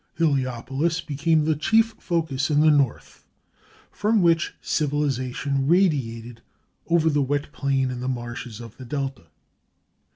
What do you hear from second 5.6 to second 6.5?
radiated